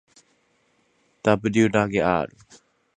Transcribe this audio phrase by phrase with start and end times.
[1.21, 2.27] ｗ らげ ｒ